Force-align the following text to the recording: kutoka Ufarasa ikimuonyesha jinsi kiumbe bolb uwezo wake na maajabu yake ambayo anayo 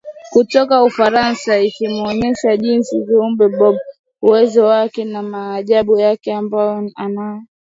kutoka 0.31 0.75
Ufarasa 0.87 1.53
ikimuonyesha 1.67 2.51
jinsi 2.63 2.93
kiumbe 3.05 3.45
bolb 3.57 3.77
uwezo 4.21 4.63
wake 4.65 5.05
na 5.05 5.21
maajabu 5.21 5.99
yake 5.99 6.33
ambayo 6.33 6.91
anayo 6.95 7.43